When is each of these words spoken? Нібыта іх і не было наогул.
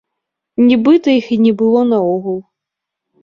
Нібыта 0.69 1.09
іх 1.19 1.27
і 1.35 1.37
не 1.45 1.53
было 1.59 1.81
наогул. 1.91 2.39